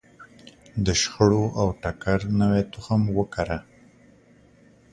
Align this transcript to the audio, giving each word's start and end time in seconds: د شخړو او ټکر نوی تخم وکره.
د 0.85 0.87
شخړو 1.01 1.43
او 1.61 1.67
ټکر 1.81 2.19
نوی 2.39 2.61
تخم 2.73 3.01
وکره. 3.17 3.57